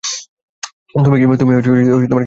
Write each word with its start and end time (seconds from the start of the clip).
তুমি 0.95 1.17
কি 1.19 1.25
নিয়ে 1.25 1.39
পড়াশুনা 1.39 1.79
করছো? 2.01 2.17